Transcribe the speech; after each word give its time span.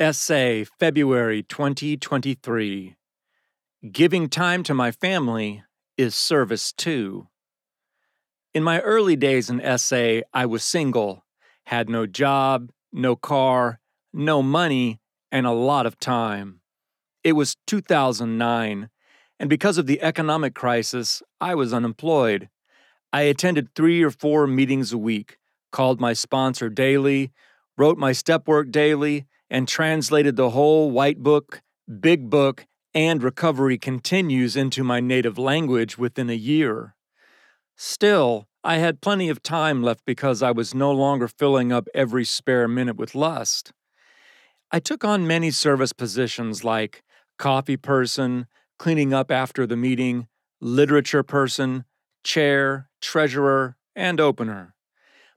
Essay, 0.00 0.62
February 0.62 1.42
2023. 1.42 2.94
Giving 3.90 4.28
time 4.28 4.62
to 4.62 4.72
my 4.72 4.92
family 4.92 5.64
is 5.96 6.14
service 6.14 6.72
too. 6.72 7.26
In 8.54 8.62
my 8.62 8.78
early 8.82 9.16
days 9.16 9.50
in 9.50 9.60
SA, 9.76 10.20
I 10.32 10.46
was 10.46 10.62
single, 10.62 11.24
had 11.66 11.88
no 11.88 12.06
job, 12.06 12.70
no 12.92 13.16
car, 13.16 13.80
no 14.12 14.40
money, 14.40 15.00
and 15.32 15.46
a 15.46 15.50
lot 15.50 15.84
of 15.84 15.98
time. 15.98 16.60
It 17.24 17.32
was 17.32 17.56
2009, 17.66 18.90
and 19.40 19.50
because 19.50 19.78
of 19.78 19.88
the 19.88 20.00
economic 20.00 20.54
crisis, 20.54 21.24
I 21.40 21.56
was 21.56 21.74
unemployed. 21.74 22.48
I 23.12 23.22
attended 23.22 23.74
three 23.74 24.04
or 24.04 24.12
four 24.12 24.46
meetings 24.46 24.92
a 24.92 24.98
week, 24.98 25.38
called 25.72 26.00
my 26.00 26.12
sponsor 26.12 26.68
daily, 26.68 27.32
wrote 27.76 27.98
my 27.98 28.12
step 28.12 28.46
work 28.46 28.70
daily, 28.70 29.26
and 29.50 29.66
translated 29.66 30.36
the 30.36 30.50
whole 30.50 30.90
White 30.90 31.22
Book, 31.22 31.62
Big 32.00 32.28
Book, 32.28 32.66
and 32.94 33.22
Recovery 33.22 33.78
Continues 33.78 34.56
into 34.56 34.82
my 34.82 35.00
native 35.00 35.38
language 35.38 35.98
within 35.98 36.30
a 36.30 36.34
year. 36.34 36.94
Still, 37.76 38.48
I 38.64 38.78
had 38.78 39.00
plenty 39.00 39.28
of 39.28 39.42
time 39.42 39.82
left 39.82 40.04
because 40.04 40.42
I 40.42 40.50
was 40.50 40.74
no 40.74 40.90
longer 40.90 41.28
filling 41.28 41.72
up 41.72 41.88
every 41.94 42.24
spare 42.24 42.66
minute 42.66 42.96
with 42.96 43.14
lust. 43.14 43.72
I 44.70 44.80
took 44.80 45.04
on 45.04 45.26
many 45.26 45.50
service 45.50 45.92
positions 45.92 46.64
like 46.64 47.02
coffee 47.38 47.76
person, 47.76 48.46
cleaning 48.78 49.14
up 49.14 49.30
after 49.30 49.66
the 49.66 49.76
meeting, 49.76 50.28
literature 50.60 51.22
person, 51.22 51.84
chair, 52.24 52.90
treasurer, 53.00 53.76
and 53.94 54.20
opener. 54.20 54.74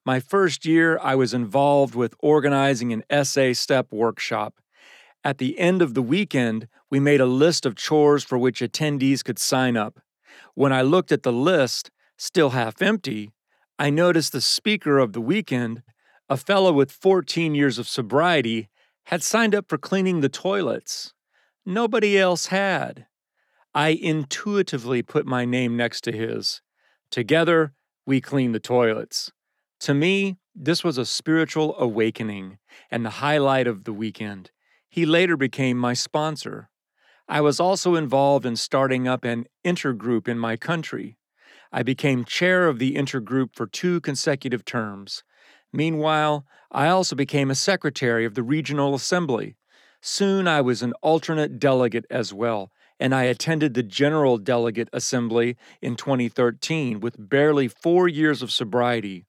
My 0.04 0.20
first 0.20 0.66
year, 0.66 0.98
I 1.00 1.14
was 1.14 1.32
involved 1.32 1.94
with 1.94 2.16
organizing 2.20 2.92
an 2.92 3.04
SA 3.23 3.54
step 3.54 3.92
workshop. 3.92 4.59
At 5.23 5.38
the 5.38 5.59
end 5.59 5.84
of 5.84 5.94
the 5.94 6.02
weekend, 6.02 6.68
we 6.90 7.00
made 7.00 7.22
a 7.22 7.28
list 7.28 7.67
of 7.67 7.75
chores 7.75 8.23
for 8.23 8.40
which 8.40 8.62
attendees 8.62 9.23
could 9.23 9.38
sign 9.38 9.78
up. 9.78 10.00
When 10.56 10.73
I 10.73 10.81
looked 10.81 11.12
at 11.12 11.22
the 11.22 11.31
list, 11.31 11.92
still 12.17 12.50
half 12.50 12.81
empty, 12.81 13.31
I 13.78 13.92
noticed 13.92 14.31
the 14.31 14.42
speaker 14.42 14.98
of 14.98 15.14
the 15.14 15.22
weekend, 15.22 15.84
a 16.28 16.36
fellow 16.36 16.73
with 16.73 16.92
14 16.92 17.53
years 17.53 17.78
of 17.78 17.88
sobriety, 17.88 18.70
had 19.06 19.22
signed 19.22 19.53
up 19.53 19.70
for 19.70 19.78
cleaning 19.78 20.22
the 20.22 20.30
toilets. 20.30 21.14
Nobody 21.64 22.18
else 22.18 22.47
had. 22.47 23.06
I 23.75 23.90
intuitively 23.90 25.03
put 25.03 25.28
my 25.28 25.45
name 25.45 25.78
next 25.78 26.02
to 26.06 26.12
his. 26.12 26.62
Together, 27.12 27.73
we 28.08 28.20
cleaned 28.20 28.56
the 28.56 28.59
toilets. 28.59 29.31
To 29.82 29.96
me, 29.96 30.38
this 30.54 30.84
was 30.84 31.00
a 31.00 31.08
spiritual 31.08 31.76
awakening 31.80 32.60
and 32.92 33.04
the 33.04 33.18
highlight 33.26 33.66
of 33.66 33.84
the 33.84 33.94
weekend. 33.94 34.52
He 34.88 35.08
later 35.08 35.36
became 35.36 35.76
my 35.76 35.94
sponsor. 35.94 36.70
I 37.28 37.42
was 37.42 37.60
also 37.60 37.96
involved 37.96 38.46
in 38.46 38.58
starting 38.58 39.08
up 39.08 39.24
an 39.24 39.46
intergroup 39.66 40.28
in 40.28 40.38
my 40.38 40.56
country. 40.56 41.18
I 41.72 41.82
became 41.82 42.26
chair 42.26 42.68
of 42.68 42.78
the 42.78 42.94
intergroup 42.94 43.56
for 43.56 43.66
two 43.66 44.02
consecutive 44.02 44.66
terms. 44.66 45.24
Meanwhile, 45.74 46.46
I 46.72 46.88
also 46.90 47.16
became 47.16 47.50
a 47.50 47.56
secretary 47.56 48.24
of 48.24 48.36
the 48.36 48.44
regional 48.44 48.94
assembly. 48.94 49.56
Soon 50.00 50.48
I 50.48 50.62
was 50.62 50.84
an 50.84 50.94
alternate 51.02 51.58
delegate 51.58 52.06
as 52.12 52.32
well, 52.32 52.72
and 53.00 53.16
I 53.16 53.24
attended 53.24 53.74
the 53.74 53.82
General 53.82 54.38
Delegate 54.38 54.90
Assembly 54.94 55.58
in 55.82 55.96
2013 55.96 57.00
with 57.00 57.16
barely 57.18 57.68
four 57.68 58.08
years 58.08 58.44
of 58.44 58.52
sobriety. 58.52 59.26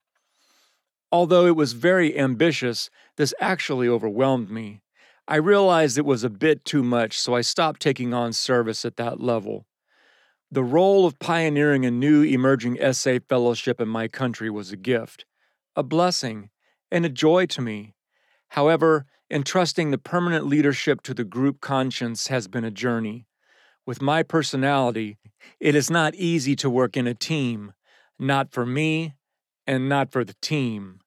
Although 1.13 1.45
it 1.45 1.57
was 1.57 1.75
very 1.75 2.19
ambitious, 2.19 2.89
this 3.19 3.35
actually 3.39 3.87
overwhelmed 3.87 4.51
me. 4.51 4.81
I 5.29 5.37
realized 5.37 5.99
it 5.99 6.07
was 6.07 6.25
a 6.25 6.31
bit 6.31 6.65
too 6.65 6.83
much, 6.83 7.19
so 7.19 7.35
I 7.35 7.43
stopped 7.43 7.81
taking 7.83 8.15
on 8.15 8.33
service 8.33 8.87
at 8.87 8.97
that 8.97 9.21
level. 9.21 9.67
The 10.51 10.65
role 10.65 11.05
of 11.05 11.19
pioneering 11.19 11.85
a 11.85 11.91
new 11.91 12.23
emerging 12.23 12.79
SA 12.93 13.19
fellowship 13.29 13.79
in 13.79 13.89
my 13.89 14.09
country 14.09 14.49
was 14.49 14.73
a 14.73 14.77
gift, 14.77 15.27
a 15.77 15.83
blessing, 15.83 16.49
and 16.91 17.05
a 17.05 17.11
joy 17.11 17.45
to 17.47 17.61
me. 17.61 17.95
However, 18.49 19.05
entrusting 19.31 19.91
the 19.91 19.99
permanent 19.99 20.47
leadership 20.47 21.03
to 21.03 21.15
the 21.15 21.25
group 21.25 21.61
conscience 21.61 22.29
has 22.29 22.49
been 22.49 22.65
a 22.65 22.71
journey. 22.71 23.27
With 23.85 24.01
my 24.01 24.23
personality, 24.23 25.19
it 25.61 25.75
is 25.75 25.91
not 25.91 26.15
easy 26.15 26.57
to 26.57 26.71
work 26.71 26.97
in 26.97 27.07
a 27.07 27.15
team, 27.15 27.75
not 28.19 28.51
for 28.51 28.65
me 28.65 29.13
and 29.67 29.89
not 29.89 30.11
for 30.11 30.25
the 30.25 30.37
team. 30.41 31.01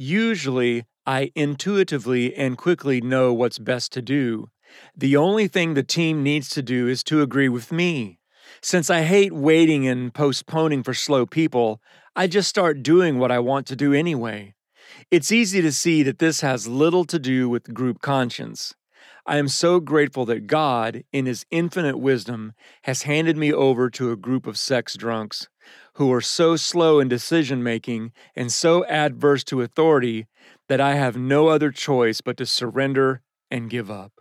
Usually, 0.00 0.84
I 1.06 1.32
intuitively 1.34 2.32
and 2.32 2.56
quickly 2.56 3.00
know 3.00 3.34
what's 3.34 3.58
best 3.58 3.90
to 3.94 4.00
do. 4.00 4.48
The 4.96 5.16
only 5.16 5.48
thing 5.48 5.74
the 5.74 5.82
team 5.82 6.22
needs 6.22 6.48
to 6.50 6.62
do 6.62 6.86
is 6.86 7.02
to 7.04 7.20
agree 7.20 7.48
with 7.48 7.72
me. 7.72 8.20
Since 8.62 8.90
I 8.90 9.02
hate 9.02 9.32
waiting 9.32 9.88
and 9.88 10.14
postponing 10.14 10.84
for 10.84 10.94
slow 10.94 11.26
people, 11.26 11.82
I 12.14 12.28
just 12.28 12.48
start 12.48 12.84
doing 12.84 13.18
what 13.18 13.32
I 13.32 13.40
want 13.40 13.66
to 13.66 13.76
do 13.76 13.92
anyway. 13.92 14.54
It's 15.10 15.32
easy 15.32 15.60
to 15.62 15.72
see 15.72 16.04
that 16.04 16.20
this 16.20 16.42
has 16.42 16.68
little 16.68 17.04
to 17.06 17.18
do 17.18 17.48
with 17.48 17.74
group 17.74 18.00
conscience. 18.00 18.76
I 19.26 19.38
am 19.38 19.48
so 19.48 19.80
grateful 19.80 20.24
that 20.26 20.46
God, 20.46 21.02
in 21.12 21.26
His 21.26 21.44
infinite 21.50 21.98
wisdom, 21.98 22.52
has 22.82 23.02
handed 23.02 23.36
me 23.36 23.52
over 23.52 23.90
to 23.90 24.12
a 24.12 24.16
group 24.16 24.46
of 24.46 24.58
sex 24.58 24.96
drunks 24.96 25.48
who 25.98 26.12
are 26.12 26.20
so 26.20 26.54
slow 26.54 27.00
in 27.00 27.08
decision 27.08 27.60
making 27.60 28.12
and 28.36 28.52
so 28.52 28.84
adverse 28.84 29.42
to 29.42 29.62
authority 29.62 30.28
that 30.68 30.80
I 30.80 30.94
have 30.94 31.16
no 31.16 31.48
other 31.48 31.72
choice 31.72 32.20
but 32.20 32.36
to 32.36 32.46
surrender 32.46 33.20
and 33.50 33.68
give 33.68 33.90
up. 33.90 34.12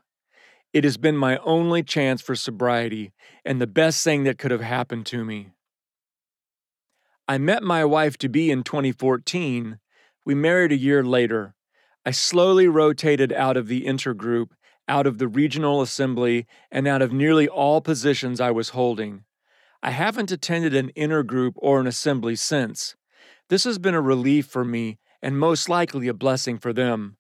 It 0.73 0.83
has 0.83 0.97
been 0.97 1.15
my 1.15 1.37
only 1.37 1.83
chance 1.83 2.19
for 2.19 2.35
sobriety 2.35 3.13
and 3.45 3.61
the 3.61 3.67
best 3.67 4.03
thing 4.03 4.23
that 4.23 4.39
could 4.39 4.49
have 4.49 4.61
happened 4.61 5.05
to 5.07 5.23
me. 5.23 5.51
I 7.27 7.37
met 7.37 7.61
my 7.61 7.85
wife 7.85 8.17
to 8.19 8.27
be 8.27 8.49
in 8.49 8.63
2014. 8.63 9.77
We 10.25 10.33
married 10.33 10.71
a 10.71 10.77
year 10.77 11.03
later. 11.03 11.53
I 12.03 12.09
slowly 12.09 12.67
rotated 12.67 13.31
out 13.31 13.55
of 13.55 13.67
the 13.67 13.85
intergroup, 13.85 14.47
out 14.87 15.05
of 15.05 15.19
the 15.19 15.27
regional 15.27 15.83
assembly, 15.83 16.47
and 16.71 16.87
out 16.87 17.03
of 17.03 17.13
nearly 17.13 17.47
all 17.47 17.81
positions 17.81 18.41
I 18.41 18.49
was 18.49 18.69
holding. 18.69 19.25
I 19.83 19.91
haven't 19.91 20.31
attended 20.31 20.75
an 20.75 20.91
intergroup 20.97 21.53
or 21.57 21.79
an 21.79 21.87
assembly 21.87 22.35
since. 22.35 22.95
This 23.49 23.63
has 23.63 23.77
been 23.77 23.93
a 23.93 24.01
relief 24.01 24.47
for 24.47 24.65
me 24.65 24.97
and 25.21 25.39
most 25.39 25.69
likely 25.69 26.07
a 26.07 26.13
blessing 26.13 26.57
for 26.57 26.73
them. 26.73 27.17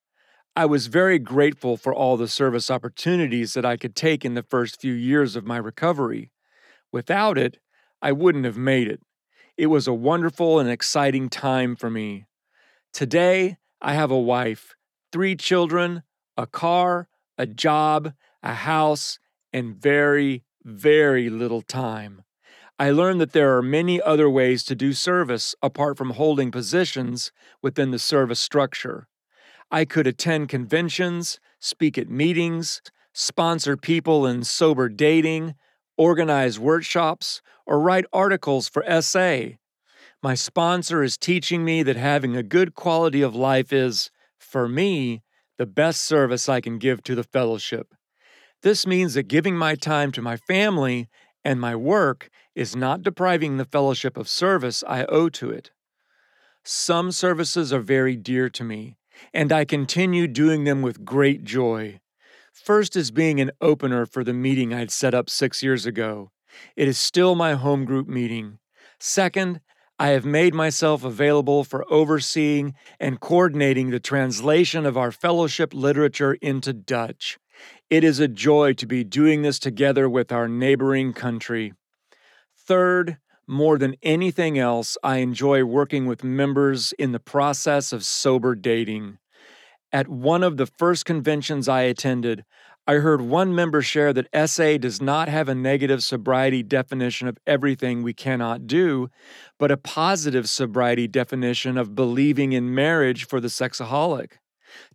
I 0.55 0.65
was 0.65 0.87
very 0.87 1.19
grateful 1.19 1.77
for 1.77 1.93
all 1.93 2.17
the 2.17 2.27
service 2.27 2.71
opportunities 2.71 3.53
that 3.53 3.65
I 3.65 3.77
could 3.77 3.95
take 3.95 4.25
in 4.25 4.33
the 4.33 4.43
first 4.43 4.81
few 4.81 4.93
years 4.93 5.35
of 5.35 5.45
my 5.45 5.57
recovery. 5.57 6.31
Without 6.91 7.37
it, 7.37 7.59
I 8.01 8.11
wouldn't 8.11 8.45
have 8.45 8.57
made 8.57 8.87
it. 8.87 9.01
It 9.55 9.67
was 9.67 9.87
a 9.87 9.93
wonderful 9.93 10.59
and 10.59 10.69
exciting 10.69 11.29
time 11.29 11.75
for 11.75 11.89
me. 11.89 12.25
Today, 12.91 13.57
I 13.81 13.93
have 13.93 14.09
a 14.09 14.19
wife, 14.19 14.73
three 15.11 15.35
children, 15.35 16.03
a 16.35 16.47
car, 16.47 17.07
a 17.37 17.45
job, 17.45 18.13
a 18.41 18.53
house, 18.53 19.19
and 19.53 19.75
very, 19.75 20.43
very 20.63 21.29
little 21.29 21.61
time. 21.61 22.23
I 22.79 22.91
learned 22.91 23.19
that 23.21 23.31
there 23.31 23.57
are 23.57 23.63
many 23.63 23.99
other 23.99 24.29
ways 24.29 24.63
to 24.65 24.75
do 24.75 24.93
service 24.93 25.55
apart 25.63 25.97
from 25.97 26.11
holding 26.11 26.51
positions 26.51 27.31
within 27.61 27.89
the 27.89 27.97
service 27.97 28.39
structure. 28.39 29.07
I 29.71 29.83
could 29.83 30.05
attend 30.05 30.49
conventions, 30.49 31.39
speak 31.59 31.97
at 31.97 32.07
meetings, 32.07 32.81
sponsor 33.13 33.77
people 33.77 34.27
in 34.27 34.43
sober 34.43 34.89
dating, 34.89 35.55
organize 35.97 36.59
workshops, 36.59 37.41
or 37.65 37.79
write 37.79 38.05
articles 38.13 38.69
for 38.69 38.85
SA. 39.01 39.55
My 40.21 40.35
sponsor 40.35 41.01
is 41.01 41.17
teaching 41.17 41.65
me 41.65 41.81
that 41.81 41.95
having 41.95 42.37
a 42.37 42.43
good 42.43 42.75
quality 42.75 43.23
of 43.23 43.35
life 43.35 43.73
is, 43.73 44.11
for 44.37 44.67
me, 44.67 45.23
the 45.57 45.65
best 45.65 46.03
service 46.03 46.47
I 46.47 46.61
can 46.61 46.77
give 46.77 47.01
to 47.03 47.15
the 47.15 47.23
fellowship. 47.23 47.95
This 48.61 48.85
means 48.85 49.15
that 49.15 49.23
giving 49.23 49.55
my 49.55 49.75
time 49.75 50.11
to 50.11 50.21
my 50.21 50.37
family 50.37 51.09
and 51.43 51.59
my 51.59 51.75
work 51.75 52.29
is 52.55 52.75
not 52.75 53.03
depriving 53.03 53.57
the 53.57 53.65
fellowship 53.65 54.17
of 54.17 54.27
service 54.27 54.83
I 54.87 55.05
owe 55.05 55.29
to 55.29 55.49
it. 55.49 55.71
Some 56.63 57.11
services 57.11 57.71
are 57.71 57.79
very 57.79 58.15
dear 58.15 58.49
to 58.49 58.63
me, 58.63 58.97
and 59.33 59.51
I 59.51 59.63
continue 59.63 60.27
doing 60.27 60.63
them 60.63 60.81
with 60.81 61.05
great 61.05 61.43
joy. 61.43 61.99
First 62.51 62.95
is 62.95 63.11
being 63.11 63.39
an 63.39 63.51
opener 63.61 64.05
for 64.05 64.23
the 64.23 64.33
meeting 64.33 64.73
I'd 64.73 64.91
set 64.91 65.13
up 65.13 65.29
six 65.29 65.63
years 65.63 65.85
ago. 65.85 66.31
It 66.75 66.87
is 66.87 66.97
still 66.97 67.35
my 67.35 67.53
home 67.53 67.85
group 67.85 68.07
meeting. 68.07 68.59
Second, 68.99 69.61
I 69.99 70.09
have 70.09 70.25
made 70.25 70.53
myself 70.53 71.03
available 71.03 71.63
for 71.63 71.85
overseeing 71.91 72.75
and 72.99 73.19
coordinating 73.19 73.89
the 73.89 73.99
translation 73.99 74.85
of 74.85 74.97
our 74.97 75.11
fellowship 75.11 75.73
literature 75.73 76.33
into 76.35 76.73
Dutch. 76.73 77.39
It 77.89 78.03
is 78.03 78.19
a 78.19 78.27
joy 78.27 78.73
to 78.73 78.85
be 78.85 79.03
doing 79.03 79.41
this 79.41 79.59
together 79.59 80.09
with 80.09 80.31
our 80.31 80.47
neighboring 80.47 81.13
country. 81.13 81.73
Third, 82.57 83.17
more 83.47 83.77
than 83.77 83.95
anything 84.03 84.59
else, 84.59 84.97
I 85.01 85.17
enjoy 85.17 85.63
working 85.63 86.05
with 86.05 86.23
members 86.23 86.93
in 86.99 87.13
the 87.13 87.19
process 87.19 87.93
of 87.93 88.03
sober 88.03 88.55
dating. 88.55 89.19
At 89.93 90.09
one 90.09 90.43
of 90.43 90.57
the 90.57 90.65
first 90.65 91.05
conventions 91.05 91.69
I 91.69 91.83
attended, 91.83 92.43
I 92.85 92.95
heard 92.95 93.21
one 93.21 93.53
member 93.53 93.81
share 93.81 94.13
that 94.13 94.49
SA 94.49 94.77
does 94.77 95.01
not 95.01 95.27
have 95.27 95.49
a 95.49 95.55
negative 95.55 96.03
sobriety 96.03 96.63
definition 96.63 97.27
of 97.27 97.37
everything 97.45 98.01
we 98.01 98.13
cannot 98.13 98.65
do, 98.65 99.09
but 99.57 99.71
a 99.71 99.77
positive 99.77 100.49
sobriety 100.49 101.07
definition 101.07 101.77
of 101.77 101.95
believing 101.95 102.53
in 102.53 102.73
marriage 102.73 103.25
for 103.27 103.41
the 103.41 103.49
sexaholic. 103.49 104.39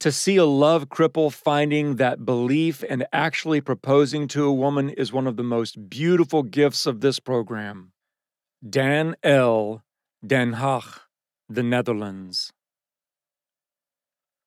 To 0.01 0.13
see 0.13 0.37
a 0.37 0.45
love 0.45 0.89
cripple 0.89 1.33
finding 1.33 1.97
that 1.97 2.25
belief 2.25 2.85
and 2.89 3.07
actually 3.13 3.61
proposing 3.61 4.29
to 4.29 4.45
a 4.45 4.53
woman 4.53 4.91
is 4.91 5.13
one 5.13 5.27
of 5.27 5.37
the 5.37 5.43
most 5.43 5.89
beautiful 5.89 6.43
gifts 6.43 6.87
of 6.87 7.01
this 7.01 7.21
program. 7.21 7.93
Daan 8.69 9.15
L., 9.23 9.83
Den 10.25 10.55
Haag, 10.55 11.01
the 11.49 11.63
Netherlands. 11.63 12.53